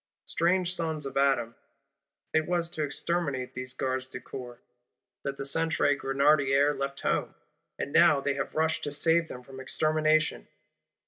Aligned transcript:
Strange 0.25 0.73
Sons 0.73 1.05
of 1.05 1.15
Adam! 1.15 1.53
It 2.33 2.47
was 2.47 2.71
to 2.71 2.81
"exterminate" 2.81 3.53
these 3.53 3.75
Gardes 3.75 4.09
du 4.09 4.19
Corps 4.19 4.59
that 5.21 5.37
the 5.37 5.45
Centre 5.45 5.93
Grenadiers 5.93 6.75
left 6.79 7.01
home: 7.01 7.35
and 7.77 7.93
now 7.93 8.19
they 8.19 8.33
have 8.33 8.55
rushed 8.55 8.83
to 8.85 8.91
save 8.91 9.27
them 9.27 9.43
from 9.43 9.59
extermination. 9.59 10.47